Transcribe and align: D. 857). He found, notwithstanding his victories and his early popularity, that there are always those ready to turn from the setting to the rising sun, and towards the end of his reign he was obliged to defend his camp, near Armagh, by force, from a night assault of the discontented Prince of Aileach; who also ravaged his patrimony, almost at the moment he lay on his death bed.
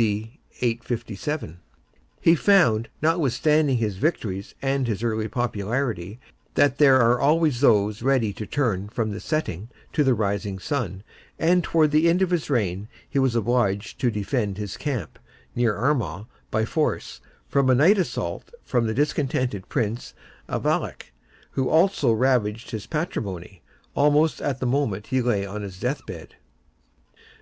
D. 0.00 0.40
857). 0.62 1.60
He 2.22 2.34
found, 2.34 2.88
notwithstanding 3.02 3.76
his 3.76 3.98
victories 3.98 4.54
and 4.62 4.86
his 4.88 5.02
early 5.02 5.28
popularity, 5.28 6.18
that 6.54 6.78
there 6.78 6.98
are 7.02 7.20
always 7.20 7.60
those 7.60 8.00
ready 8.00 8.32
to 8.32 8.46
turn 8.46 8.88
from 8.88 9.10
the 9.10 9.20
setting 9.20 9.68
to 9.92 10.02
the 10.02 10.14
rising 10.14 10.58
sun, 10.58 11.02
and 11.38 11.62
towards 11.62 11.92
the 11.92 12.08
end 12.08 12.22
of 12.22 12.30
his 12.30 12.48
reign 12.48 12.88
he 13.10 13.18
was 13.18 13.34
obliged 13.36 14.00
to 14.00 14.10
defend 14.10 14.56
his 14.56 14.78
camp, 14.78 15.18
near 15.54 15.76
Armagh, 15.76 16.24
by 16.50 16.64
force, 16.64 17.20
from 17.46 17.68
a 17.68 17.74
night 17.74 17.98
assault 17.98 18.50
of 18.72 18.86
the 18.86 18.94
discontented 18.94 19.68
Prince 19.68 20.14
of 20.48 20.62
Aileach; 20.64 21.12
who 21.50 21.68
also 21.68 22.10
ravaged 22.10 22.70
his 22.70 22.86
patrimony, 22.86 23.60
almost 23.94 24.40
at 24.40 24.60
the 24.60 24.66
moment 24.66 25.08
he 25.08 25.20
lay 25.20 25.44
on 25.44 25.60
his 25.60 25.78
death 25.78 26.06
bed. 26.06 26.36